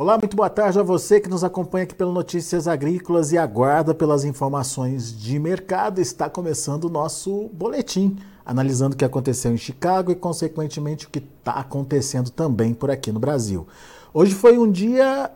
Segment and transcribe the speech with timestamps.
[0.00, 3.94] Olá, muito boa tarde a você que nos acompanha aqui pelo Notícias Agrícolas e aguarda
[3.94, 6.00] pelas informações de mercado.
[6.00, 11.18] Está começando o nosso boletim, analisando o que aconteceu em Chicago e, consequentemente, o que
[11.18, 13.68] está acontecendo também por aqui no Brasil.
[14.14, 15.30] Hoje foi um dia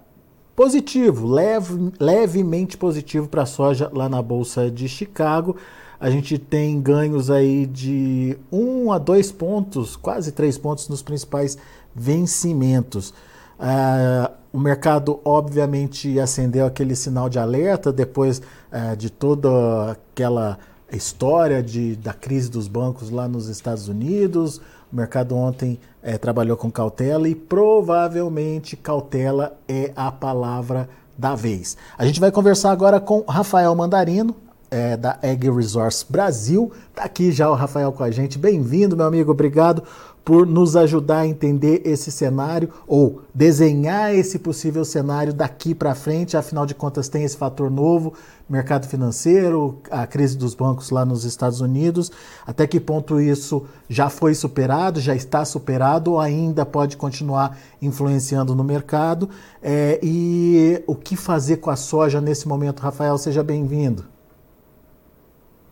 [0.57, 5.57] positivo, leve, levemente positivo para a soja lá na Bolsa de Chicago.
[6.01, 11.59] A gente tem ganhos aí de 1 a 2 pontos, quase 3 pontos nos principais
[11.95, 13.13] vencimentos.
[13.59, 20.59] Uh, o mercado, obviamente, acendeu aquele sinal de alerta depois uh, de toda aquela
[20.93, 24.59] história de, da crise dos bancos lá nos Estados Unidos.
[24.93, 31.77] O mercado ontem uh, trabalhou com cautela e provavelmente cautela é a palavra da vez.
[31.97, 34.37] A gente vai conversar agora com Rafael Mandarino,
[34.71, 36.73] é, da Ag Resource Brasil.
[36.91, 38.37] Está aqui já o Rafael com a gente.
[38.37, 39.31] Bem-vindo, meu amigo.
[39.31, 39.85] Obrigado
[40.25, 46.37] por nos ajudar a entender esse cenário ou desenhar esse possível cenário daqui para frente.
[46.37, 48.15] Afinal de contas, tem esse fator novo,
[48.49, 52.11] mercado financeiro, a crise dos bancos lá nos Estados Unidos.
[52.47, 58.55] Até que ponto isso já foi superado, já está superado ou ainda pode continuar influenciando
[58.55, 59.29] no mercado?
[59.63, 63.19] É, e o que fazer com a soja nesse momento, Rafael?
[63.19, 64.07] Seja bem-vindo.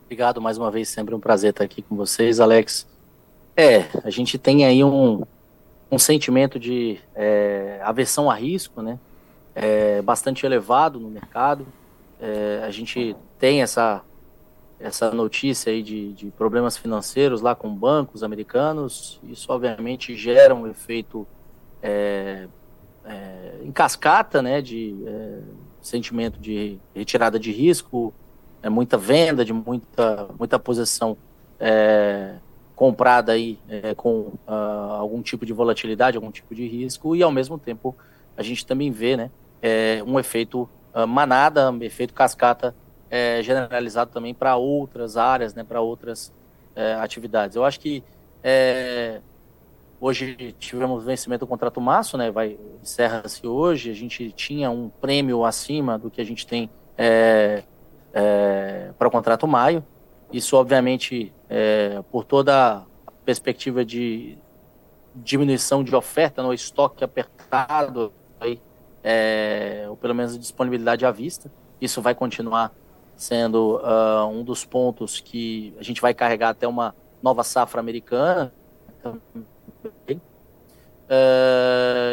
[0.04, 2.91] Obrigado mais uma vez, sempre um prazer estar aqui com vocês, Alex.
[3.56, 5.22] É, a gente tem aí um,
[5.90, 8.98] um sentimento de é, aversão a risco, né?
[9.54, 11.66] É, bastante elevado no mercado.
[12.18, 14.02] É, a gente tem essa,
[14.80, 19.20] essa notícia aí de, de problemas financeiros lá com bancos americanos.
[19.24, 21.26] Isso, obviamente, gera um efeito
[21.82, 22.48] é,
[23.04, 24.62] é, em cascata, né?
[24.62, 25.40] De é,
[25.82, 28.14] sentimento de retirada de risco,
[28.62, 31.18] é muita venda, de muita, muita posição
[32.74, 37.30] comprada aí é, com uh, algum tipo de volatilidade, algum tipo de risco, e ao
[37.30, 37.94] mesmo tempo
[38.36, 42.74] a gente também vê né, é, um efeito uh, manada, um efeito cascata
[43.10, 46.32] é, generalizado também para outras áreas, né, para outras
[46.74, 47.56] é, atividades.
[47.56, 48.02] Eu acho que
[48.42, 49.20] é,
[50.00, 55.44] hoje tivemos vencimento do contrato março, né, vai encerra-se hoje, a gente tinha um prêmio
[55.44, 57.62] acima do que a gente tem é,
[58.98, 59.84] para o contrato maio.
[60.32, 64.38] Isso, obviamente, é, por toda a perspectiva de
[65.14, 68.58] diminuição de oferta no estoque apertado, aí,
[69.04, 71.52] é, ou pelo menos disponibilidade à vista.
[71.78, 72.72] Isso vai continuar
[73.14, 78.50] sendo uh, um dos pontos que a gente vai carregar até uma nova safra americana.
[79.04, 79.12] Uh,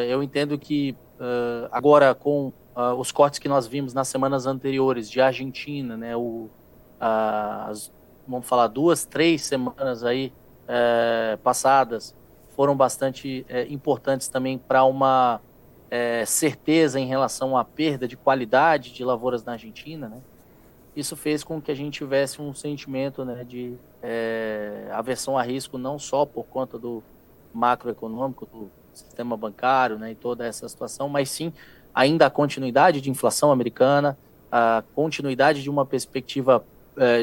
[0.10, 2.52] eu entendo que uh, agora com
[2.98, 6.50] os cortes que nós vimos nas semanas anteriores de Argentina, né, o,
[6.98, 7.92] as,
[8.30, 10.32] vamos falar, duas, três semanas aí
[10.68, 12.16] é, passadas
[12.56, 15.42] foram bastante é, importantes também para uma
[15.90, 20.22] é, certeza em relação à perda de qualidade de lavouras na Argentina, né?
[20.96, 25.78] Isso fez com que a gente tivesse um sentimento né, de é, aversão a risco,
[25.78, 27.02] não só por conta do
[27.54, 31.54] macroeconômico, do sistema bancário né, e toda essa situação, mas sim
[31.94, 34.18] ainda a continuidade de inflação americana,
[34.52, 36.66] a continuidade de uma perspectiva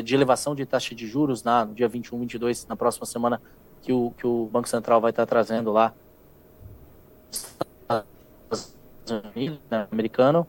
[0.04, 3.40] de elevação de taxa de juros na, no dia 21, 22, na próxima semana,
[3.82, 5.92] que o, que o Banco Central vai estar trazendo lá
[9.90, 10.46] americano,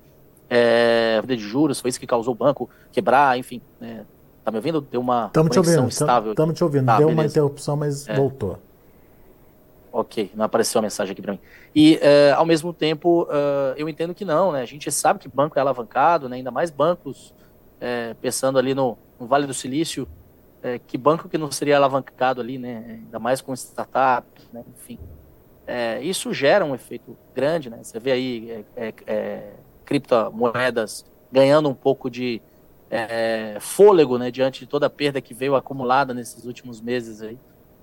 [0.49, 3.61] é, de juros, foi isso que causou o banco quebrar, enfim.
[3.81, 4.01] É,
[4.43, 4.81] tá me ouvindo?
[4.81, 6.85] Deu uma Estamos te ouvindo, Estamos te ouvindo.
[6.85, 7.21] Tá, Deu beleza.
[7.21, 8.15] uma interrupção, mas é.
[8.15, 8.57] voltou.
[9.91, 11.39] Ok, não apareceu a mensagem aqui para mim.
[11.75, 13.27] E, uh, ao mesmo tempo,
[13.75, 14.61] eu entendo que não, né?
[14.61, 16.37] A gente sabe que banco é alavancado, né?
[16.37, 17.33] ainda mais bancos,
[17.79, 20.07] é, pensando ali no, no, Vale do Silício,
[20.61, 22.99] é, que banco que não seria alavancado ali, né?
[23.03, 24.63] Ainda mais com startup, né?
[24.75, 24.99] Enfim.
[25.65, 27.79] É, isso gera um efeito grande, né?
[27.81, 28.65] Você vê aí
[29.85, 32.41] criptomoedas ganhando um pouco de
[33.59, 34.31] fôlego, né?
[34.31, 37.37] Diante de toda a perda que veio acumulada nesses últimos meses aí.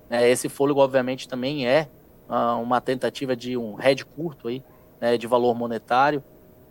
[0.09, 1.87] esse fôlego, obviamente, também é
[2.29, 4.63] uh, uma tentativa de um head curto aí,
[4.99, 6.23] né, de valor monetário,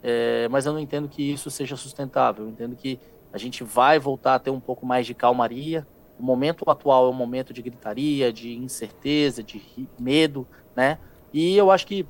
[0.03, 2.45] é, mas eu não entendo que isso seja sustentável.
[2.45, 2.99] Eu entendo que
[3.35, 5.85] a gente vai voltar a ter um pouco mais de calmaria.
[6.17, 9.61] O momento atual é um momento de gritaria, de incerteza, de
[9.99, 10.47] medo,
[10.77, 11.01] né?
[11.33, 12.07] E eu acho que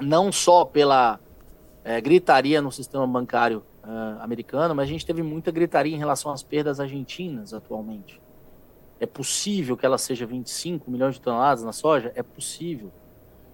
[0.00, 1.20] não só pela
[1.84, 6.32] é, gritaria no sistema bancário uh, americano, mas a gente teve muita gritaria em relação
[6.32, 8.20] às perdas argentinas atualmente.
[8.98, 12.10] É possível que ela seja 25 milhões de toneladas na soja?
[12.16, 12.90] É possível.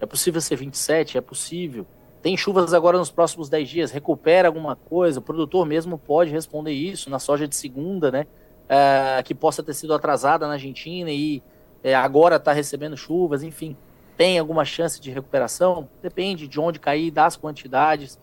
[0.00, 1.18] É possível ser 27?
[1.18, 1.86] É possível.
[2.22, 3.90] Tem chuvas agora nos próximos 10 dias?
[3.90, 5.20] Recupera alguma coisa?
[5.20, 8.26] O produtor mesmo pode responder isso na soja de segunda, né?
[8.68, 11.42] É, que possa ter sido atrasada na Argentina e
[11.82, 13.76] é, agora está recebendo chuvas, enfim.
[14.16, 15.88] tem alguma chance de recuperação?
[16.02, 18.18] Depende de onde cair, das quantidades.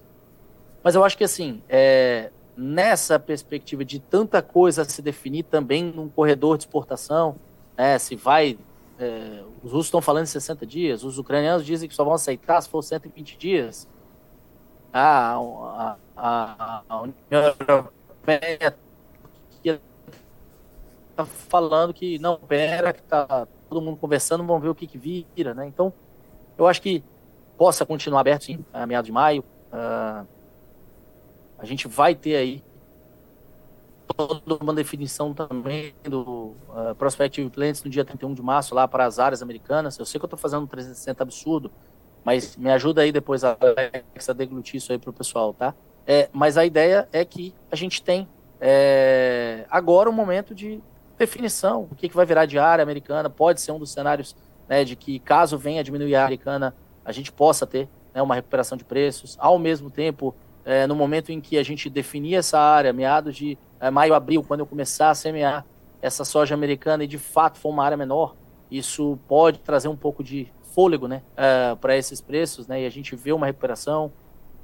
[0.84, 6.08] Mas eu acho que assim, é, nessa perspectiva de tanta coisa se definir também num
[6.08, 7.36] corredor de exportação,
[7.78, 8.58] né, se vai.
[9.00, 12.60] É, os russos estão falando em 60 dias, os ucranianos dizem que só vão aceitar
[12.62, 13.88] se for 120 dias.
[14.92, 15.38] Ah,
[16.16, 18.76] a, a, União Europeia
[21.12, 24.98] está falando que não, pera, que está todo mundo conversando, vamos ver o que, que
[24.98, 25.68] vira, né?
[25.68, 25.94] Então,
[26.58, 27.04] eu acho que
[27.58, 29.44] possa continuar aberto, sim, a meados de maio.
[29.72, 30.26] Uh,
[31.58, 32.64] a gente vai ter aí
[34.18, 39.06] toda uma definição também do uh, Prospective Plans no dia 31 de março lá para
[39.06, 39.98] as áreas americanas.
[40.00, 41.72] Eu sei que eu estou fazendo um 360 absurdo,
[42.26, 45.76] mas me ajuda aí depois a Alexa deglutir isso aí para o pessoal, tá?
[46.06, 48.28] É, mas a ideia é que a gente tem
[48.60, 50.82] é, agora um momento de
[51.18, 54.36] definição, o que, que vai virar de área americana, pode ser um dos cenários
[54.68, 58.36] né, de que caso venha a diminuir a americana, a gente possa ter né, uma
[58.36, 60.36] recuperação de preços, ao mesmo tempo
[60.68, 64.44] é, no momento em que a gente definia essa área, meados de é, maio, abril,
[64.44, 65.66] quando eu começar a semear
[66.02, 68.36] essa soja americana e de fato for uma área menor,
[68.70, 72.90] isso pode trazer um pouco de fôlego né, é, para esses preços, né, e a
[72.90, 74.12] gente vê uma recuperação.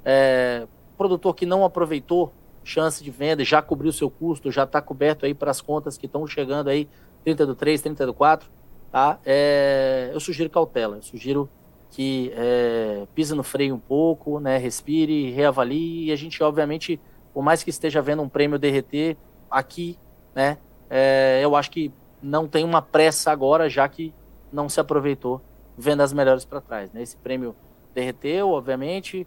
[0.04, 0.66] É,
[0.98, 5.32] produtor que não aproveitou chance de venda, já cobriu seu custo, já está coberto aí
[5.32, 6.86] para as contas que estão chegando aí,
[7.24, 8.46] 30 do 3, 30 do 4,
[8.92, 9.18] tá?
[9.24, 11.48] É, eu sugiro cautela, eu sugiro
[11.94, 17.00] que é, pise no freio um pouco, né, respire, reavalie, e a gente, obviamente,
[17.32, 19.16] por mais que esteja vendo um prêmio derreter
[19.48, 19.96] aqui,
[20.34, 20.58] né,
[20.90, 24.12] é, eu acho que não tem uma pressa agora, já que
[24.52, 25.40] não se aproveitou
[25.78, 26.92] vendo as melhores para trás.
[26.92, 27.00] Né?
[27.00, 27.54] Esse prêmio
[27.94, 29.24] derreteu, obviamente,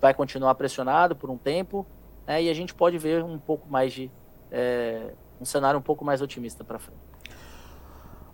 [0.00, 1.86] vai continuar pressionado por um tempo,
[2.26, 4.10] né, e a gente pode ver um pouco mais de
[4.50, 7.11] é, um cenário um pouco mais otimista para frente.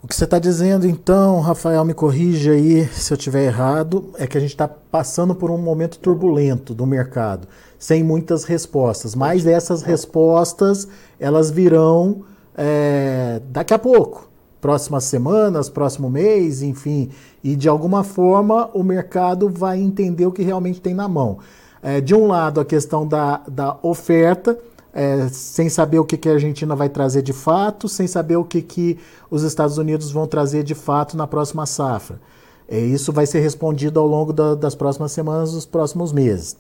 [0.01, 4.29] O que você está dizendo, então, Rafael, me corrija aí se eu estiver errado, é
[4.29, 7.49] que a gente está passando por um momento turbulento do mercado,
[7.81, 9.17] sem muitas respostas.
[9.17, 10.87] Mas essas respostas,
[11.19, 12.23] elas virão
[12.57, 14.31] é, daqui a pouco,
[14.61, 17.11] próximas semanas, próximo mês, enfim.
[17.43, 21.39] E de alguma forma o mercado vai entender o que realmente tem na mão.
[21.83, 24.57] É, de um lado, a questão da, da oferta
[24.93, 28.45] é, sem saber o que, que a Argentina vai trazer de fato, sem saber o
[28.45, 28.99] que, que
[29.31, 32.21] os Estados Unidos vão trazer de fato na próxima safra.
[32.69, 36.57] É, isso vai ser respondido ao longo da, das próximas semanas, dos próximos meses.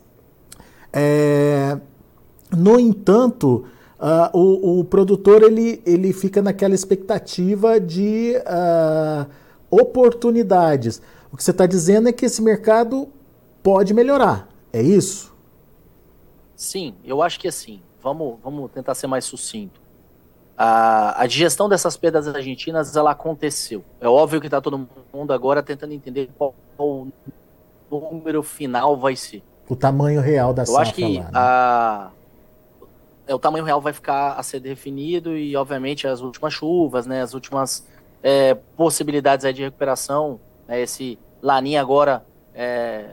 [0.92, 1.78] É,
[2.56, 3.64] no entanto,
[3.98, 9.28] uh, o, o, produtor ele, ele fica naquela expectativa de uh,
[9.70, 11.02] oportunidades.
[11.30, 13.08] O que você está dizendo é que esse mercado
[13.62, 15.34] pode melhorar, é isso?
[16.56, 19.80] Sim, eu acho que assim, vamos, vamos tentar ser mais sucinto.
[20.56, 23.84] A, a digestão dessas perdas argentinas, ela aconteceu.
[24.00, 27.06] É óbvio que está todo mundo agora tentando entender qual, qual
[27.90, 29.42] o número final vai ser.
[29.68, 31.30] O tamanho real da Eu acho que lá, né?
[31.32, 32.10] a,
[33.28, 37.20] é, o tamanho real vai ficar a ser definido e, obviamente, as últimas chuvas, né,
[37.20, 37.86] as últimas
[38.22, 40.40] é, possibilidades aí de recuperação.
[40.66, 42.24] Né, esse Laninha agora
[42.54, 43.10] é,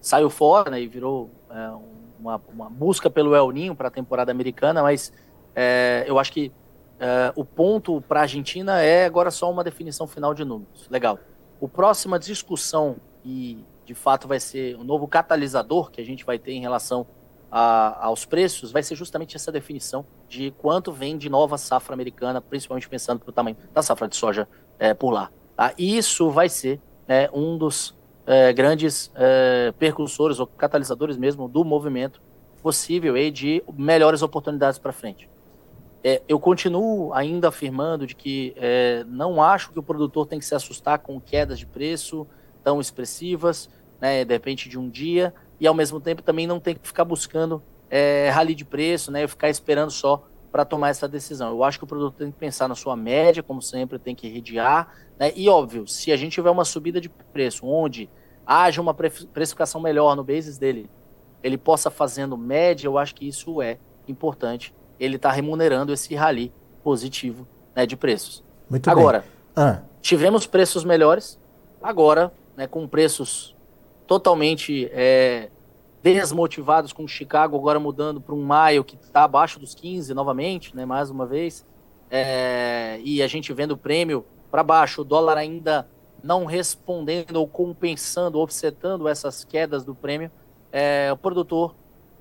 [0.00, 1.93] saiu fora né, e virou é, um
[2.24, 5.12] uma, uma busca pelo El Ninho para a temporada americana, mas
[5.54, 6.50] é, eu acho que
[6.98, 10.88] é, o ponto para a Argentina é agora só uma definição final de números.
[10.88, 11.18] Legal.
[11.60, 16.38] O próxima discussão, e de fato vai ser um novo catalisador que a gente vai
[16.38, 17.06] ter em relação
[17.50, 22.40] a, aos preços, vai ser justamente essa definição de quanto vem de nova safra americana,
[22.40, 24.48] principalmente pensando para o tamanho da safra de soja
[24.78, 25.30] é, por lá.
[25.54, 25.74] Tá?
[25.76, 27.94] Isso vai ser né, um dos
[28.26, 32.20] é, grandes é, percursores ou catalisadores mesmo do movimento
[32.64, 35.28] possível aí de melhores oportunidades para frente.
[36.02, 40.46] É, eu continuo ainda afirmando de que é, não acho que o produtor tem que
[40.46, 42.26] se assustar com quedas de preço
[42.62, 43.68] tão expressivas,
[44.00, 47.04] né, de repente de um dia, e ao mesmo tempo também não tem que ficar
[47.04, 51.50] buscando é, rally de preço, né, ficar esperando só para tomar essa decisão.
[51.50, 54.26] Eu acho que o produtor tem que pensar na sua média, como sempre, tem que
[54.26, 54.88] redear.
[55.18, 55.32] Né?
[55.36, 58.08] E óbvio, se a gente tiver uma subida de preço onde
[58.46, 60.88] haja uma precificação melhor no basis dele,
[61.44, 63.76] ele possa fazendo média, eu acho que isso é
[64.08, 64.74] importante.
[64.98, 66.50] Ele está remunerando esse rally
[66.82, 67.46] positivo
[67.76, 68.42] né, de preços.
[68.68, 69.82] Muito agora, ah.
[70.00, 71.38] tivemos preços melhores,
[71.82, 73.54] agora, né, com preços
[74.06, 75.50] totalmente é,
[76.02, 80.86] desmotivados com Chicago agora mudando para um maio que está abaixo dos 15 novamente, né,
[80.86, 81.66] mais uma vez,
[82.10, 85.86] é, e a gente vendo o prêmio para baixo, o dólar ainda
[86.22, 90.30] não respondendo ou compensando, offsetando essas quedas do prêmio,
[90.74, 91.72] é, o produtor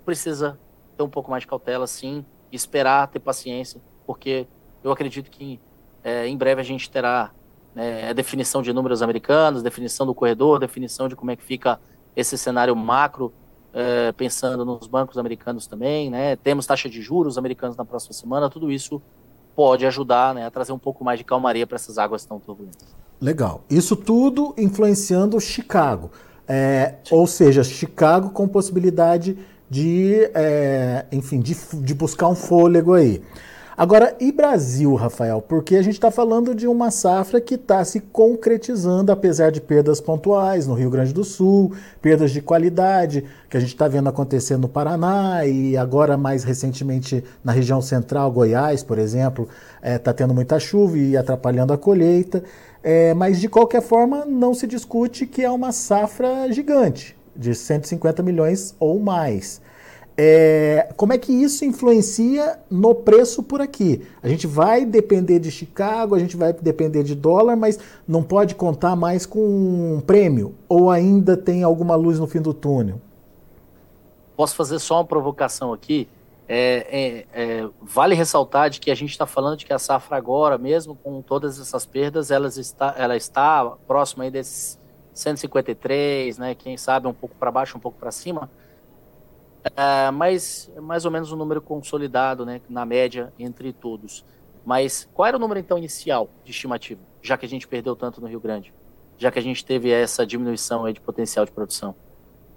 [0.05, 0.59] precisa
[0.95, 4.45] ter um pouco mais de cautela, sim, esperar, ter paciência, porque
[4.83, 5.59] eu acredito que
[6.03, 7.31] é, em breve a gente terá
[7.75, 11.79] é, a definição de números americanos, definição do corredor, definição de como é que fica
[12.15, 13.33] esse cenário macro,
[13.73, 16.35] é, pensando nos bancos americanos também, né?
[16.35, 19.01] Temos taxa de juros americanos na próxima semana, tudo isso
[19.55, 22.95] pode ajudar né, a trazer um pouco mais de calmaria para essas águas tão turbulentas.
[23.19, 23.63] Legal.
[23.67, 26.11] Isso tudo influenciando Chicago.
[26.47, 29.37] É, ou seja, Chicago com possibilidade
[29.69, 33.21] de, é, enfim, de, de buscar um fôlego aí.
[33.75, 35.41] Agora, e Brasil, Rafael?
[35.41, 39.99] Porque a gente está falando de uma safra que está se concretizando, apesar de perdas
[39.99, 44.57] pontuais no Rio Grande do Sul, perdas de qualidade que a gente está vendo acontecer
[44.57, 50.13] no Paraná e agora mais recentemente na região central, Goiás, por exemplo, está é, tá
[50.13, 52.43] tendo muita chuva e atrapalhando a colheita.
[52.83, 58.21] É, mas de qualquer forma, não se discute que é uma safra gigante, de 150
[58.21, 59.59] milhões ou mais.
[60.15, 64.05] É, como é que isso influencia no preço por aqui?
[64.21, 68.53] A gente vai depender de Chicago, a gente vai depender de dólar, mas não pode
[68.53, 70.53] contar mais com um prêmio?
[70.69, 73.01] Ou ainda tem alguma luz no fim do túnel?
[74.37, 76.07] Posso fazer só uma provocação aqui?
[76.47, 80.17] É, é, é, vale ressaltar de que a gente está falando de que a safra
[80.17, 84.77] agora, mesmo com todas essas perdas, está, ela está próxima aí desses
[85.13, 86.53] 153, né?
[86.53, 88.49] Quem sabe um pouco para baixo, um pouco para cima
[89.65, 94.25] Uh, mas mais ou menos um número consolidado, né, na média entre todos.
[94.65, 98.19] Mas qual era o número então inicial de estimativa, já que a gente perdeu tanto
[98.19, 98.73] no Rio Grande,
[99.17, 101.95] já que a gente teve essa diminuição aí de potencial de produção?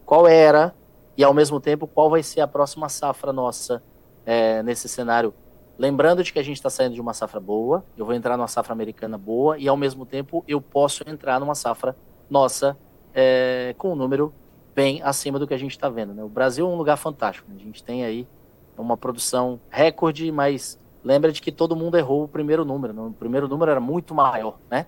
[0.04, 0.75] Qual era
[1.16, 3.82] e ao mesmo tempo qual vai ser a próxima safra nossa
[4.25, 5.32] é, nesse cenário?
[5.78, 8.48] Lembrando de que a gente está saindo de uma safra boa, eu vou entrar numa
[8.48, 11.94] safra americana boa e ao mesmo tempo eu posso entrar numa safra
[12.30, 12.76] nossa
[13.14, 14.32] é, com um número
[14.76, 16.12] bem acima do que a gente está vendo.
[16.12, 16.23] Né?
[16.23, 17.50] O Brasil é um lugar fantástico.
[17.50, 17.56] Né?
[17.59, 18.28] A gente tem aí
[18.76, 22.92] uma produção recorde, mas lembra de que todo mundo errou o primeiro número.
[22.92, 23.00] Né?
[23.00, 24.85] O primeiro número era muito maior, né?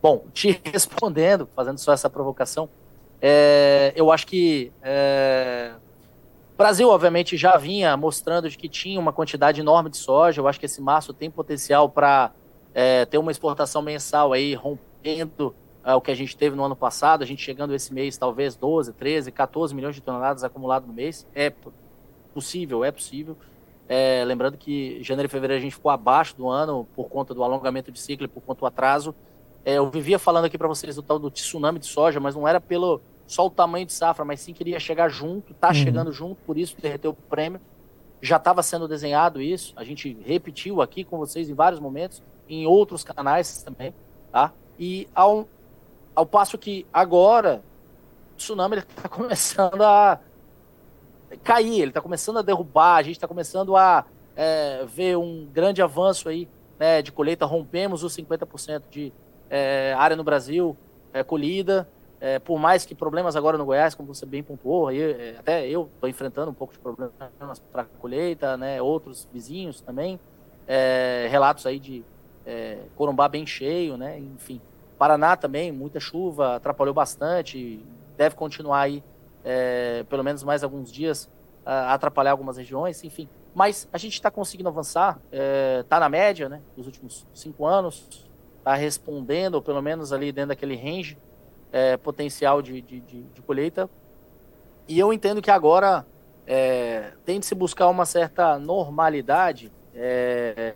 [0.00, 2.68] Bom, te respondendo, fazendo só essa provocação,
[3.20, 5.72] é, eu acho que é,
[6.54, 10.40] o Brasil, obviamente, já vinha mostrando de que tinha uma quantidade enorme de soja.
[10.40, 12.30] Eu acho que esse março tem potencial para
[12.72, 15.52] é, ter uma exportação mensal aí rompendo
[15.92, 18.92] o que a gente teve no ano passado, a gente chegando esse mês talvez 12,
[18.94, 21.26] 13, 14 milhões de toneladas acumulado no mês.
[21.34, 21.52] É
[22.32, 23.36] possível, é possível.
[23.86, 27.44] É, lembrando que janeiro e fevereiro a gente ficou abaixo do ano por conta do
[27.44, 29.14] alongamento de ciclo e por conta do atraso.
[29.64, 32.48] É, eu vivia falando aqui para vocês do tal do tsunami de soja, mas não
[32.48, 35.74] era pelo só o tamanho de safra, mas sim queria chegar junto, tá uhum.
[35.74, 37.60] chegando junto, por isso derreteu o prêmio.
[38.20, 42.66] Já estava sendo desenhado isso, a gente repetiu aqui com vocês em vários momentos, em
[42.66, 43.94] outros canais também,
[44.30, 44.52] tá?
[44.78, 45.46] E ao,
[46.14, 47.62] ao passo que agora
[48.34, 50.20] o tsunami está começando a
[51.42, 54.04] cair, ele está começando a derrubar, a gente está começando a
[54.36, 57.46] é, ver um grande avanço aí né, de colheita.
[57.46, 59.12] Rompemos os 50% de
[59.50, 60.76] é, área no Brasil
[61.12, 61.88] é, colhida.
[62.20, 65.68] É, por mais que problemas agora no Goiás, como você bem pontuou, aí, é, até
[65.68, 67.12] eu estou enfrentando um pouco de problemas
[67.70, 70.18] para colheita, né, outros vizinhos também,
[70.66, 72.04] é, relatos aí de
[72.94, 74.60] Corumbá bem cheio, né, enfim.
[75.04, 77.78] Paraná também, muita chuva, atrapalhou bastante,
[78.16, 79.04] deve continuar aí
[79.44, 81.28] é, pelo menos mais alguns dias
[81.62, 83.28] a atrapalhar algumas regiões, enfim.
[83.54, 87.66] Mas a gente está conseguindo avançar, está é, tá na média, né, nos últimos cinco
[87.66, 91.18] anos, está respondendo, ou pelo menos ali dentro daquele range
[91.70, 93.90] é, potencial de, de, de, de, colheita.
[94.88, 96.06] E eu entendo que agora
[96.46, 100.74] é, tem de se buscar uma certa normalidade é,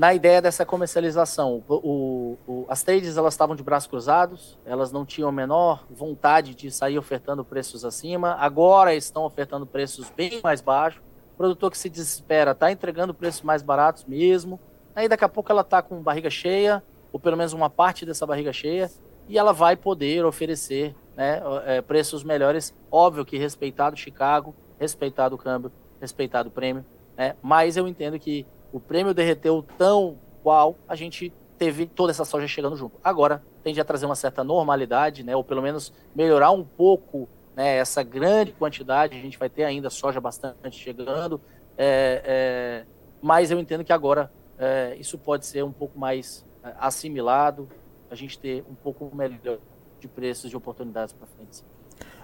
[0.00, 1.62] na ideia dessa comercialização.
[1.68, 6.54] O, o, as trades elas estavam de braços cruzados, elas não tinham a menor vontade
[6.54, 11.02] de sair ofertando preços acima, agora estão ofertando preços bem mais baixos.
[11.34, 14.58] O produtor que se desespera está entregando preços mais baratos mesmo.
[14.96, 18.26] Aí daqui a pouco ela está com barriga cheia, ou pelo menos uma parte dessa
[18.26, 18.90] barriga cheia,
[19.28, 22.74] e ela vai poder oferecer né, é, preços melhores.
[22.90, 26.86] Óbvio que respeitado Chicago, respeitado o câmbio, respeitado o prêmio,
[27.18, 32.24] né, mas eu entendo que o prêmio derreteu tão qual a gente teve toda essa
[32.24, 32.98] soja chegando junto.
[33.04, 37.76] Agora tende a trazer uma certa normalidade, né, ou pelo menos melhorar um pouco né,
[37.76, 39.16] essa grande quantidade.
[39.16, 41.40] A gente vai ter ainda soja bastante chegando,
[41.76, 42.86] é, é,
[43.20, 47.68] mas eu entendo que agora é, isso pode ser um pouco mais é, assimilado,
[48.10, 49.58] a gente ter um pouco melhor
[50.00, 51.62] de preços de oportunidades para frente.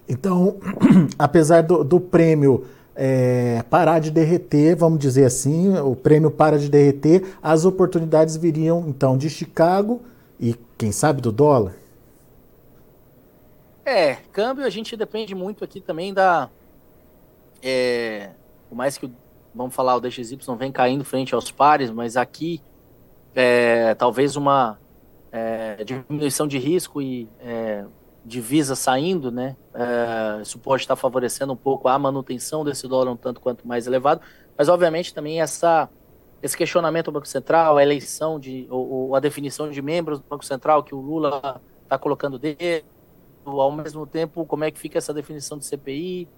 [0.08, 0.58] Então,
[1.18, 6.70] apesar do, do prêmio é, parar de derreter, vamos dizer assim, o prêmio para de
[6.70, 10.00] derreter, as oportunidades viriam então de Chicago
[10.40, 11.74] e quem sabe do dólar?
[13.84, 16.50] É, câmbio a gente depende muito aqui também da.
[17.62, 18.30] É,
[18.68, 19.10] por mais que,
[19.54, 22.60] vamos falar, o DXY vem caindo frente aos pares, mas aqui
[23.34, 24.78] é, talvez uma
[25.30, 27.84] é, diminuição de risco e é,
[28.26, 29.56] divisa saindo, né?
[29.73, 33.87] É, isso pode estar favorecendo um pouco a manutenção desse dólar um tanto quanto mais
[33.87, 34.21] elevado,
[34.59, 35.88] mas obviamente também essa
[36.42, 40.25] esse questionamento do Banco Central, a eleição de ou, ou a definição de membros do
[40.28, 42.85] Banco Central que o Lula está colocando dele,
[43.45, 46.28] ao mesmo tempo como é que fica essa definição de CPI,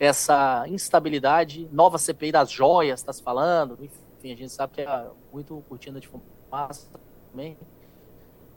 [0.00, 5.06] essa instabilidade, nova CPI das joias, está se falando, enfim, a gente sabe que é
[5.32, 6.88] muito cortina de fumaça
[7.30, 7.56] também.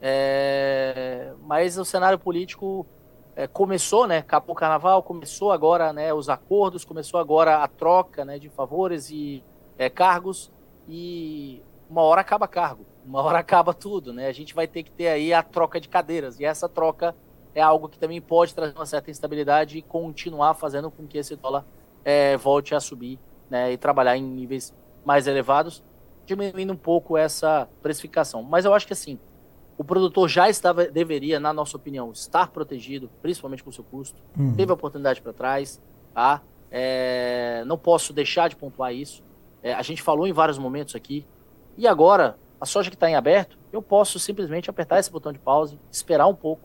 [0.01, 2.87] É, mas o cenário político
[3.35, 4.17] é, começou, né?
[4.17, 9.11] Acabou o carnaval, começou agora né, os acordos, começou agora a troca né, de favores
[9.11, 9.43] e
[9.77, 10.51] é, cargos,
[10.87, 14.27] e uma hora acaba cargo, uma hora acaba tudo, né?
[14.27, 17.15] A gente vai ter que ter aí a troca de cadeiras, e essa troca
[17.53, 21.35] é algo que também pode trazer uma certa instabilidade e continuar fazendo com que esse
[21.35, 21.65] dólar
[22.03, 24.73] é, volte a subir né, e trabalhar em níveis
[25.05, 25.83] mais elevados,
[26.25, 28.41] diminuindo um pouco essa precificação.
[28.41, 29.19] Mas eu acho que assim,
[29.81, 34.21] o produtor já estava, deveria, na nossa opinião, estar protegido, principalmente com o seu custo.
[34.37, 34.53] Uhum.
[34.53, 35.81] Teve a oportunidade para trás,
[36.13, 36.39] tá?
[36.69, 39.23] É, não posso deixar de pontuar isso.
[39.63, 41.25] É, a gente falou em vários momentos aqui.
[41.75, 45.39] E agora, a soja que está em aberto, eu posso simplesmente apertar esse botão de
[45.39, 46.61] pause, esperar um pouco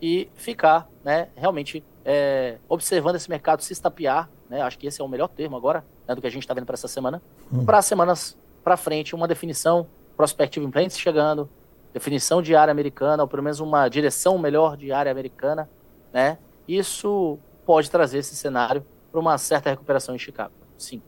[0.00, 4.62] e ficar, né, realmente é, observando esse mercado se estapear, né?
[4.62, 6.66] Acho que esse é o melhor termo agora, né, do que a gente está vendo
[6.66, 7.20] para essa semana.
[7.50, 7.64] Uhum.
[7.64, 11.50] Para semanas para frente, uma definição, prospective implants chegando,
[11.98, 15.68] definição de área americana, ou pelo menos uma direção melhor de área americana,
[16.12, 16.38] né?
[16.66, 20.52] Isso pode trazer esse cenário para uma certa recuperação em Chicago.
[20.76, 21.02] Sim.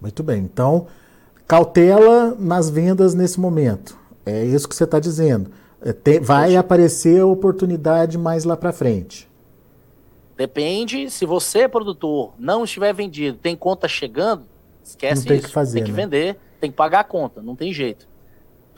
[0.00, 0.42] Muito bem.
[0.42, 0.86] Então,
[1.46, 3.98] cautela nas vendas nesse momento.
[4.24, 5.50] É isso que você está dizendo.
[5.80, 9.28] É, tem, vai aparecer oportunidade mais lá para frente.
[10.36, 11.10] Depende.
[11.10, 14.44] Se você, produtor, não estiver vendido, tem conta chegando,
[14.82, 15.46] esquece não tem isso.
[15.46, 16.02] Que fazer, tem que né?
[16.02, 18.07] vender, tem que pagar a conta, não tem jeito.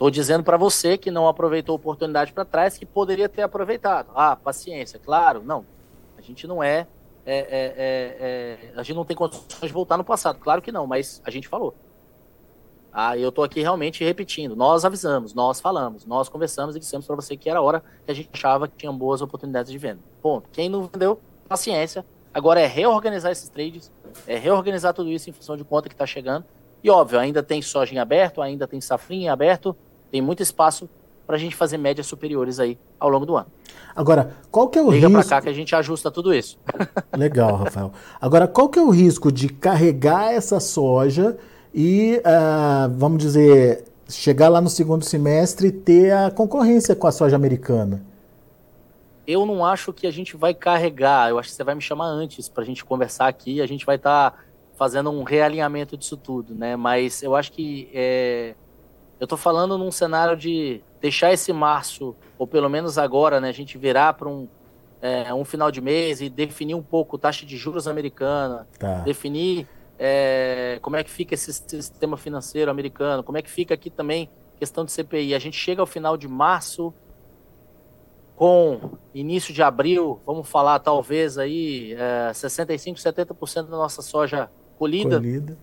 [0.01, 4.09] Estou dizendo para você que não aproveitou a oportunidade para trás, que poderia ter aproveitado.
[4.15, 5.63] Ah, paciência, claro, não.
[6.17, 6.87] A gente não é,
[7.23, 7.45] é, é,
[7.77, 11.21] é, é a gente não tem condições de voltar no passado, claro que não, mas
[11.23, 11.75] a gente falou.
[12.91, 14.55] Ah, eu estou aqui realmente repetindo.
[14.55, 18.15] Nós avisamos, nós falamos, nós conversamos e dissemos para você que era hora que a
[18.15, 19.99] gente achava que tinha boas oportunidades de venda.
[20.19, 20.49] Ponto.
[20.51, 22.03] Quem não vendeu, paciência.
[22.33, 23.91] Agora é reorganizar esses trades,
[24.25, 26.43] é reorganizar tudo isso em função de conta que está chegando.
[26.83, 29.77] E óbvio, ainda tem soja em aberto, ainda tem safrinha em aberto,
[30.11, 30.89] tem muito espaço
[31.25, 33.47] para a gente fazer médias superiores aí ao longo do ano.
[33.95, 35.21] Agora, qual que é o Liga risco?
[35.21, 36.59] para cá que a gente ajusta tudo isso.
[37.15, 37.93] Legal, Rafael.
[38.19, 41.37] Agora, qual que é o risco de carregar essa soja
[41.73, 47.11] e, uh, vamos dizer, chegar lá no segundo semestre e ter a concorrência com a
[47.11, 48.03] soja americana?
[49.25, 51.29] Eu não acho que a gente vai carregar.
[51.29, 53.61] Eu acho que você vai me chamar antes para a gente conversar aqui.
[53.61, 54.37] A gente vai estar tá
[54.77, 56.75] fazendo um realinhamento disso tudo, né?
[56.75, 58.55] Mas eu acho que é,
[59.21, 63.51] eu estou falando num cenário de deixar esse março, ou pelo menos agora, né, a
[63.51, 64.47] gente virar para um,
[64.99, 69.01] é, um final de mês e definir um pouco taxa de juros americana, tá.
[69.01, 69.67] definir
[69.99, 74.27] é, como é que fica esse sistema financeiro americano, como é que fica aqui também
[74.57, 75.35] questão de CPI.
[75.35, 76.91] A gente chega ao final de março
[78.35, 85.17] com início de abril, vamos falar talvez aí é, 65, 70% da nossa soja colhida.
[85.17, 85.55] colhida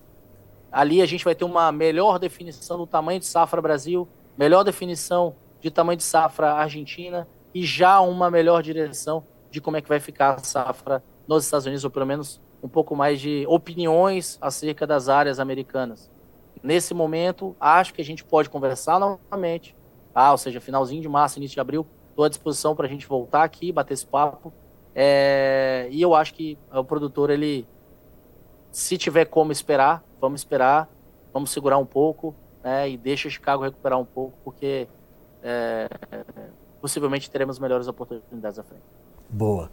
[0.70, 5.34] Ali a gente vai ter uma melhor definição do tamanho de safra Brasil, melhor definição
[5.60, 9.98] de tamanho de safra Argentina e já uma melhor direção de como é que vai
[9.98, 14.86] ficar a safra nos Estados Unidos, ou pelo menos um pouco mais de opiniões acerca
[14.86, 16.10] das áreas americanas.
[16.62, 19.76] Nesse momento, acho que a gente pode conversar novamente,
[20.14, 23.06] ah, ou seja, finalzinho de março, início de abril, estou à disposição para a gente
[23.06, 24.52] voltar aqui, bater esse papo.
[24.94, 27.66] É, e eu acho que o produtor, ele,
[28.72, 30.88] se tiver como esperar, vamos esperar,
[31.32, 34.88] vamos segurar um pouco, né, e deixa Chicago recuperar um pouco, porque
[35.42, 35.88] é,
[36.80, 38.82] possivelmente teremos melhores oportunidades à frente.
[39.28, 39.70] Boa.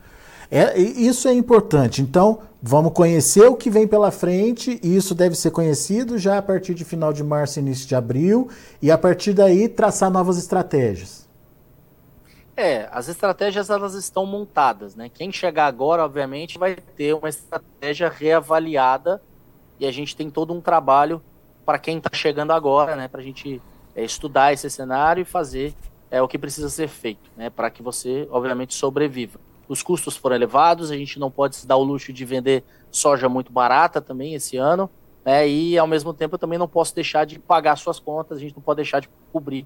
[0.51, 2.01] É, isso é importante.
[2.01, 6.41] Então, vamos conhecer o que vem pela frente, e isso deve ser conhecido já a
[6.41, 8.49] partir de final de março, início de abril,
[8.81, 11.25] e a partir daí traçar novas estratégias.
[12.57, 15.09] É, as estratégias elas estão montadas, né?
[15.09, 19.21] Quem chegar agora, obviamente, vai ter uma estratégia reavaliada
[19.79, 21.21] e a gente tem todo um trabalho
[21.65, 23.61] para quem está chegando agora, né, para a gente
[23.95, 25.73] é, estudar esse cenário e fazer
[26.11, 29.39] é, o que precisa ser feito, né, para que você, obviamente, sobreviva.
[29.67, 33.27] Os custos foram elevados, a gente não pode se dar o luxo de vender soja
[33.27, 34.89] muito barata também esse ano,
[35.23, 38.41] né, e ao mesmo tempo eu também não posso deixar de pagar suas contas, a
[38.41, 39.65] gente não pode deixar de cobrir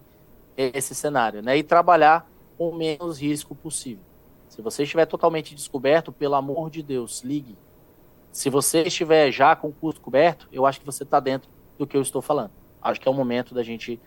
[0.56, 4.04] esse cenário, né, e trabalhar com o menos risco possível.
[4.48, 7.56] Se você estiver totalmente descoberto, pelo amor de Deus, ligue,
[8.32, 11.88] se você estiver já com o custo coberto, eu acho que você está dentro do
[11.88, 12.52] que eu estou falando.
[12.82, 14.00] Acho que é o momento da gente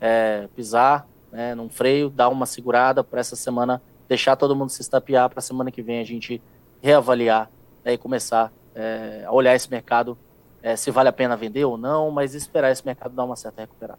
[0.00, 4.80] é, pisar né, num freio, dar uma segurada para essa semana, deixar todo mundo se
[4.80, 6.42] estapear para a semana que vem a gente
[6.82, 7.50] reavaliar
[7.84, 10.16] né, e começar é, a olhar esse mercado,
[10.62, 13.62] é, se vale a pena vender ou não, mas esperar esse mercado dar uma certa
[13.62, 13.98] recuperada.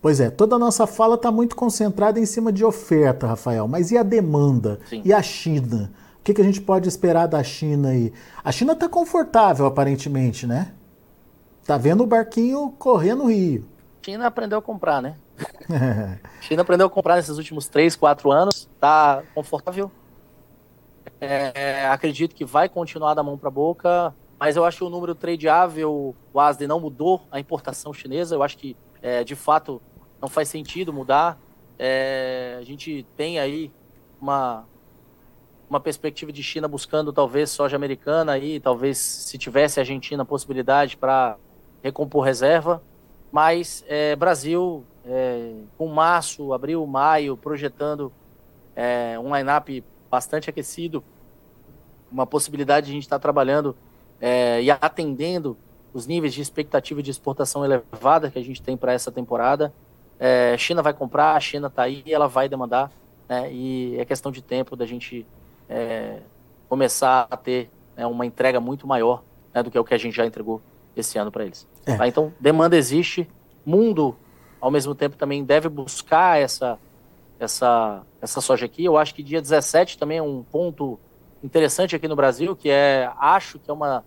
[0.00, 3.90] Pois é, toda a nossa fala está muito concentrada em cima de oferta, Rafael, mas
[3.90, 4.78] e a demanda?
[4.88, 5.02] Sim.
[5.04, 5.90] E a China?
[6.28, 8.12] O que, que a gente pode esperar da China aí?
[8.44, 10.74] A China está confortável, aparentemente, né?
[11.64, 13.66] Tá vendo o barquinho correr no Rio.
[14.04, 15.16] China aprendeu a comprar, né?
[16.42, 19.90] China aprendeu a comprar nesses últimos 3, 4 anos, tá confortável.
[21.18, 25.14] É, acredito que vai continuar da mão para boca, mas eu acho que o número
[25.14, 28.34] tradeável, o ASD não mudou a importação chinesa.
[28.34, 29.80] Eu acho que, é, de fato,
[30.20, 31.40] não faz sentido mudar.
[31.78, 33.72] É, a gente tem aí
[34.20, 34.66] uma,
[35.68, 40.96] uma perspectiva de China buscando talvez soja americana aí, talvez se tivesse a Argentina possibilidade
[40.96, 41.36] para
[41.82, 42.82] recompor reserva.
[43.30, 48.10] Mas é, Brasil, é, com março, abril, maio, projetando
[48.74, 51.04] é, um line-up bastante aquecido,
[52.10, 53.76] uma possibilidade de a gente estar trabalhando
[54.20, 55.56] é, e atendendo
[55.92, 59.72] os níveis de expectativa de exportação elevada que a gente tem para essa temporada.
[60.18, 62.90] É, China vai comprar, a China está aí, ela vai demandar,
[63.28, 65.26] né, e é questão de tempo da gente
[65.68, 66.18] é,
[66.68, 69.22] começar a ter né, uma entrega muito maior
[69.54, 70.62] né, do que o que a gente já entregou
[70.96, 71.66] esse ano para eles.
[71.86, 71.96] É.
[71.96, 72.08] Tá?
[72.08, 73.28] Então, demanda existe,
[73.64, 74.16] mundo,
[74.60, 76.78] ao mesmo tempo, também deve buscar essa,
[77.38, 78.84] essa, essa soja aqui.
[78.84, 80.98] Eu acho que dia 17 também é um ponto
[81.42, 84.04] interessante aqui no Brasil, que é, acho que é, uma,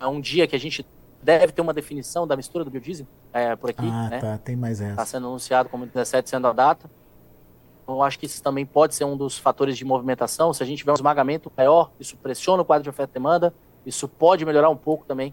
[0.00, 0.86] é um dia que a gente
[1.22, 3.86] deve ter uma definição da mistura do biodiesel é, por aqui.
[3.86, 4.20] Ah, né?
[4.20, 4.90] tá, tem mais essa.
[4.90, 6.88] Está sendo anunciado como 17 sendo a data.
[7.88, 10.52] Eu acho que isso também pode ser um dos fatores de movimentação.
[10.52, 13.54] Se a gente tiver um esmagamento maior, isso pressiona o quadro de oferta e demanda,
[13.84, 15.32] isso pode melhorar um pouco também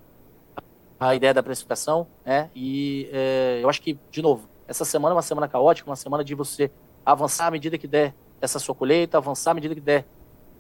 [0.99, 2.49] a ideia da precificação, né?
[2.55, 6.23] E é, eu acho que, de novo, essa semana é uma semana caótica, uma semana
[6.23, 6.71] de você
[7.05, 10.05] avançar à medida que der essa sua colheita, avançar à medida que der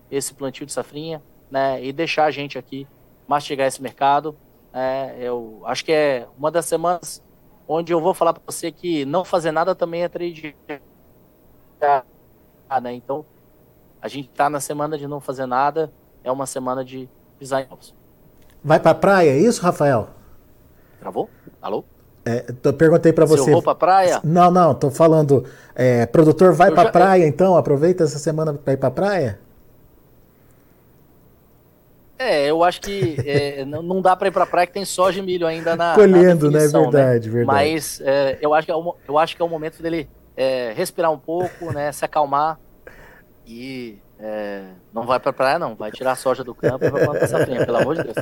[0.09, 1.83] esse plantio de safrinha, né?
[1.83, 2.87] E deixar a gente aqui
[3.27, 4.35] mastigar esse mercado.
[4.73, 7.23] É, eu acho que é uma das semanas
[7.67, 10.55] onde eu vou falar para você que não fazer nada também é trade.
[12.81, 12.93] Né?
[12.93, 13.25] Então,
[14.01, 15.91] a gente está na semana de não fazer nada,
[16.23, 17.93] é uma semana de design novos.
[18.63, 20.09] Vai para a praia, é isso, Rafael?
[20.99, 21.29] Travou?
[21.61, 21.83] Alô?
[22.25, 23.49] É, eu perguntei para você.
[23.49, 24.21] Eu vou pra praia?
[24.23, 25.43] Não, não, tô falando.
[25.75, 26.91] É, produtor, vai para já...
[26.91, 27.57] praia então?
[27.57, 29.39] Aproveita essa semana para ir para praia?
[32.17, 35.21] É, eu acho que é, não dá para ir para praia que tem soja e
[35.21, 35.93] milho ainda na.
[35.93, 36.67] Colhendo, na né?
[36.67, 37.33] Verdade, né?
[37.33, 37.45] verdade.
[37.45, 40.73] Mas é, eu, acho que é o, eu acho que é o momento dele é,
[40.75, 41.91] respirar um pouco, né?
[41.91, 42.59] Se acalmar
[43.45, 45.75] e é, não vai pra praia, não.
[45.75, 48.15] Vai tirar a soja do campo e vai plantar safrinha, pelo amor de Deus.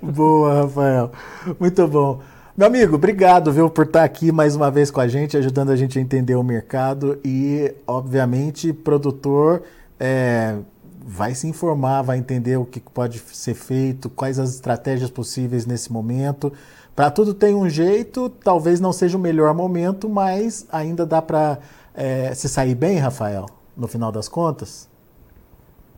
[0.00, 1.10] Boa, Rafael.
[1.58, 2.20] Muito bom.
[2.56, 5.76] Meu amigo, obrigado, viu, por estar aqui mais uma vez com a gente, ajudando a
[5.76, 9.62] gente a entender o mercado e, obviamente, produtor
[10.00, 10.56] é,
[11.04, 15.92] vai se informar, vai entender o que pode ser feito, quais as estratégias possíveis nesse
[15.92, 16.50] momento.
[16.96, 21.58] Para tudo tem um jeito, talvez não seja o melhor momento, mas ainda dá para
[21.92, 23.44] é, se sair bem, Rafael,
[23.76, 24.88] no final das contas?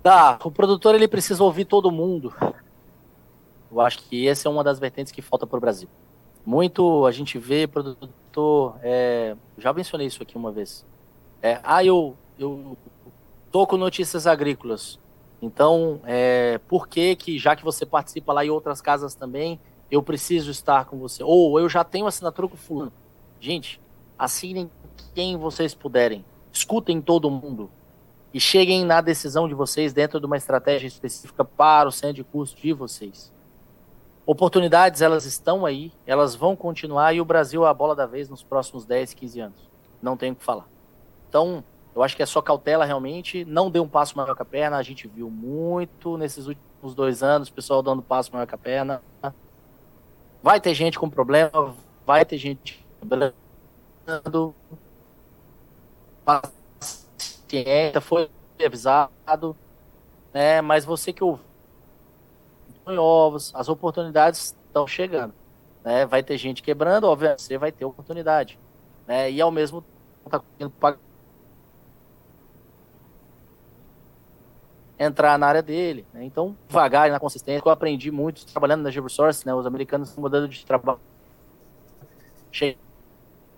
[0.03, 2.35] Tá, o produtor ele precisa ouvir todo mundo.
[3.71, 5.89] Eu acho que essa é uma das vertentes que falta para o Brasil.
[6.45, 10.85] Muito a gente vê produtor, é, já mencionei isso aqui uma vez.
[11.41, 12.77] É, ah, eu, eu
[13.53, 14.99] tô com notícias agrícolas.
[15.41, 20.03] Então, é, por que que, já que você participa lá em outras casas também, eu
[20.03, 21.23] preciso estar com você?
[21.23, 22.93] Ou eu já tenho assinatura com fulano.
[23.41, 23.81] Gente,
[24.19, 24.71] assinem
[25.15, 26.25] quem vocês puderem.
[26.53, 27.71] Escutem todo mundo
[28.33, 32.25] e cheguem na decisão de vocês dentro de uma estratégia específica para o centro de
[32.25, 33.33] custo de vocês.
[34.27, 38.29] Oportunidades, elas estão aí, elas vão continuar e o Brasil é a bola da vez
[38.29, 39.71] nos próximos 10, 15 anos.
[40.03, 40.69] Não tenho o que falar.
[41.29, 44.45] Então, eu acho que é só cautela realmente, não dê um passo maior que a
[44.45, 48.55] perna, a gente viu muito nesses últimos dois anos, o pessoal dando passo maior que
[48.55, 49.03] a perna.
[50.43, 51.75] Vai ter gente com problema,
[52.07, 54.55] vai ter gente quebrando,
[57.49, 58.31] ciência, foi
[58.65, 59.57] avisado,
[60.33, 60.61] né?
[60.61, 61.45] Mas você que ouviu
[62.87, 65.35] ovos, as oportunidades estão chegando,
[65.85, 66.07] né?
[66.07, 68.59] Vai ter gente quebrando, obviamente, você vai ter oportunidade,
[69.07, 69.31] né?
[69.31, 69.85] E ao mesmo
[70.59, 70.97] tempo tá
[74.99, 76.25] entrar na área dele, né?
[76.25, 79.55] Então, devagar na consistência, eu aprendi muito trabalhando na GeoResource, né?
[79.55, 80.99] Os americanos mudando de trabalho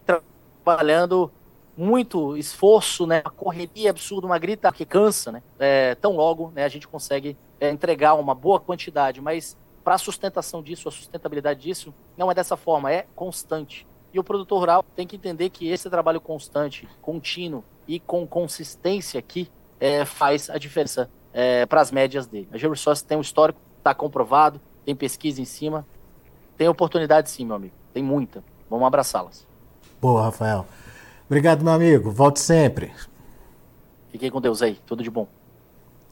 [0.05, 1.33] trabalhando
[1.77, 6.65] muito esforço, né, uma correria absurda, uma grita que cansa, né, é, tão logo né,
[6.65, 11.61] a gente consegue é, entregar uma boa quantidade, mas para a sustentação disso, a sustentabilidade
[11.61, 13.87] disso, não é dessa forma, é constante.
[14.13, 19.19] E o produtor rural tem que entender que esse trabalho constante, contínuo e com consistência
[19.19, 19.49] aqui
[19.79, 22.49] é, faz a diferença é, para as médias dele.
[22.53, 25.87] A GeoResource tem um histórico, está comprovado, tem pesquisa em cima,
[26.57, 27.75] tem oportunidade sim, meu amigo.
[27.93, 28.45] Tem muita.
[28.69, 29.47] Vamos abraçá-las.
[30.01, 30.67] Boa, Rafael.
[31.27, 32.11] Obrigado, meu amigo.
[32.11, 32.93] Volte sempre.
[34.11, 34.79] Fiquei com Deus aí.
[34.87, 35.27] Tudo de bom.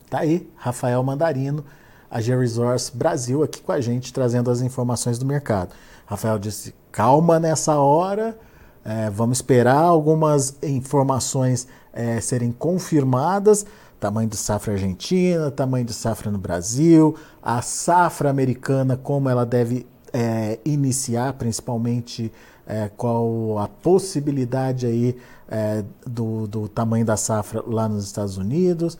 [0.09, 1.65] Tá aí, Rafael Mandarino,
[2.11, 5.75] a G-Resource Brasil, aqui com a gente, trazendo as informações do mercado.
[6.07, 8.39] Rafael disse: calma nessa hora,
[8.85, 13.67] é, vamos esperar algumas informações é, serem confirmadas.
[14.01, 19.87] Tamanho de safra argentina, tamanho de safra no Brasil, a safra americana, como ela deve
[20.13, 22.33] é, iniciar, principalmente
[22.67, 25.17] é, qual a possibilidade aí
[25.49, 28.99] é, do, do tamanho da safra lá nos Estados Unidos.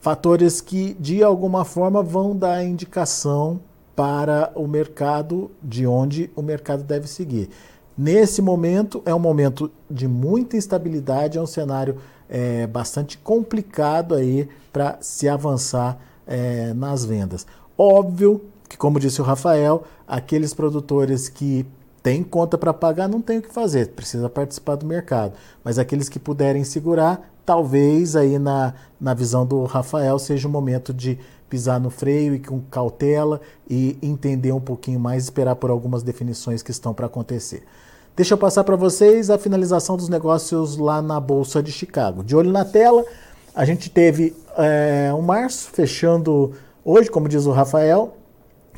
[0.00, 3.60] Fatores que, de alguma forma, vão dar indicação
[3.96, 7.48] para o mercado de onde o mercado deve seguir.
[7.96, 11.96] Nesse momento, é um momento de muita instabilidade, é um cenário
[12.28, 17.46] é, bastante complicado aí para se avançar é, nas vendas.
[17.78, 21.66] Óbvio que, como disse o Rafael, aqueles produtores que
[22.02, 25.34] têm conta para pagar não tem o que fazer, precisa participar do mercado.
[25.64, 30.92] Mas aqueles que puderem segurar, talvez aí na, na visão do Rafael seja o momento
[30.92, 36.02] de pisar no freio e com cautela e entender um pouquinho mais, esperar por algumas
[36.02, 37.62] definições que estão para acontecer.
[38.16, 42.24] Deixa eu passar para vocês a finalização dos negócios lá na Bolsa de Chicago.
[42.24, 43.04] De olho na tela,
[43.54, 46.52] a gente teve é, um março fechando
[46.82, 48.16] hoje, como diz o Rafael,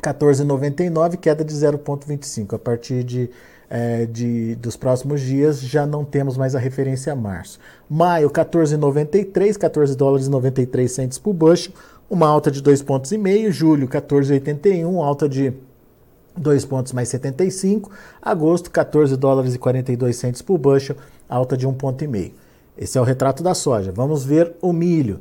[0.01, 2.53] 14,99, queda de 0,25.
[2.53, 3.29] A partir de,
[3.69, 7.61] é, de, dos próximos dias já não temos mais a referência a março.
[7.89, 11.71] Maio, 14,93, 14 dólares e 93 centos por bushel,
[12.09, 13.11] uma alta de 2,5 pontos.
[13.13, 13.53] e meio.
[13.53, 15.53] Julho, 14,81, alta de
[16.39, 17.91] 2 pontos mais 75.
[18.21, 20.95] Agosto, 14 dólares e 42 centos por bushel,
[21.27, 22.03] alta de 1,5 ponto.
[22.03, 22.33] e meio.
[22.77, 23.91] Esse é o retrato da soja.
[23.91, 25.19] Vamos ver o milho.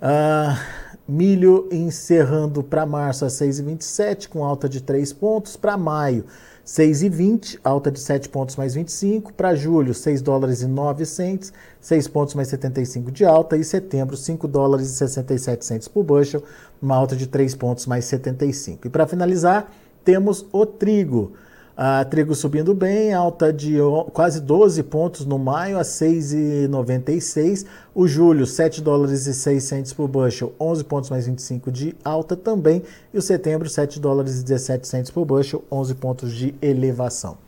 [0.00, 0.58] Ah,
[1.06, 5.54] milho encerrando para março a 6,27, com alta de 3 pontos.
[5.54, 6.24] Para maio,
[6.64, 9.32] 6,20, alta de 7 pontos mais 25.
[9.34, 13.56] Para julho, 6 dólares e 9 centos, 6 pontos mais 75 de alta.
[13.56, 16.42] E setembro, 5 dólares e 67 centos por bushel,
[16.80, 18.86] uma alta de 3 pontos mais 75.
[18.86, 19.70] E para finalizar,
[20.04, 21.32] temos o trigo.
[21.74, 23.78] A trigo subindo bem, alta de
[24.12, 27.64] quase 12 pontos no maio a 6,96.
[27.94, 32.82] O julho, 7 dólares e 6 por bushel, 11 pontos mais 25 de alta também.
[33.12, 37.38] E o setembro, 7 dólares e 17 por bushel, 11 pontos de elevação.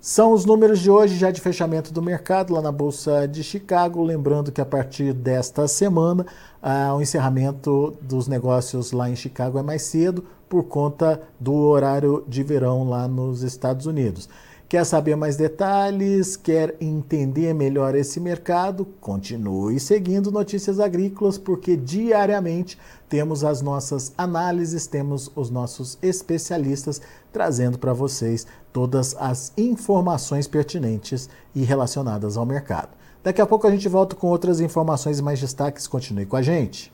[0.00, 4.02] São os números de hoje, já de fechamento do mercado lá na Bolsa de Chicago.
[4.02, 6.26] Lembrando que a partir desta semana,
[6.60, 10.22] ah, o encerramento dos negócios lá em Chicago é mais cedo,
[10.54, 14.28] por conta do horário de verão lá nos Estados Unidos.
[14.68, 16.36] Quer saber mais detalhes?
[16.36, 18.86] Quer entender melhor esse mercado?
[19.00, 27.76] Continue seguindo Notícias Agrícolas, porque diariamente temos as nossas análises, temos os nossos especialistas trazendo
[27.76, 32.90] para vocês todas as informações pertinentes e relacionadas ao mercado.
[33.24, 35.88] Daqui a pouco a gente volta com outras informações e mais destaques.
[35.88, 36.93] Continue com a gente.